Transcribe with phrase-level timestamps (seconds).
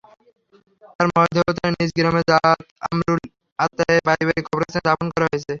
[0.89, 3.21] তাঁর মরদেহ তাঁর নিজ গ্রাম জাতআমরুল,
[3.59, 5.47] আত্রাইয়ের পারিবারিক কবরস্থানে দাফন করা হয়েছে।